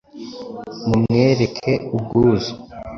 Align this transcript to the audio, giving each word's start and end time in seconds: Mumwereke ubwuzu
Mumwereke 0.87 1.71
ubwuzu 1.97 2.53